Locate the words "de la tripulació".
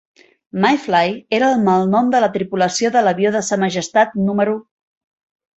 2.15-2.93